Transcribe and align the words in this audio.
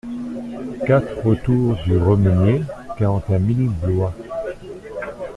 quatre 0.87 1.21
retour 1.23 1.75
du 1.85 1.95
Remenier, 1.95 2.63
quarante 2.97 3.29
et 3.29 3.35
un 3.35 3.37
mille 3.37 3.69
Blois 3.69 4.15